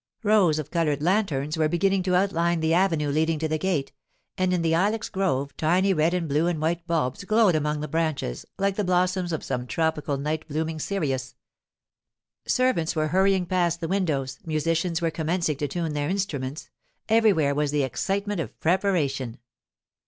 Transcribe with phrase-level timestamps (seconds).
[0.23, 3.91] Rows of coloured lanterns were beginning to outline the avenue leading to the gate,
[4.35, 7.87] and in the ilex grove tiny red and blue and white bulbs glowed among the
[7.87, 11.35] branches like the blossoms of some tropical night blooming cereus.
[12.47, 16.71] Servants were hurrying past the windows, musicians were commencing to tune their instruments;
[17.07, 19.37] everywhere was the excitement of preparation.